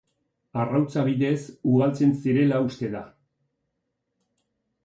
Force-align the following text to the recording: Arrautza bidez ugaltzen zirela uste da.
Arrautza 0.61 1.03
bidez 1.09 1.43
ugaltzen 1.73 2.15
zirela 2.23 2.65
uste 2.71 2.91
da. 2.97 3.05